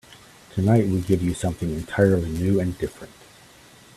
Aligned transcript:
Tonight 0.55 0.87
we 0.87 0.99
give 1.01 1.21
you 1.21 1.35
something 1.35 1.69
entirely 1.69 2.31
new 2.31 2.59
and 2.59 2.75
different. 2.79 3.13